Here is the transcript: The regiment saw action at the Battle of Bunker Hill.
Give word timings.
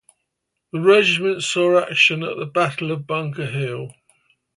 The 0.73 0.79
regiment 0.79 1.43
saw 1.43 1.79
action 1.87 2.23
at 2.23 2.35
the 2.35 2.47
Battle 2.47 2.89
of 2.91 3.05
Bunker 3.05 3.45
Hill. 3.45 3.91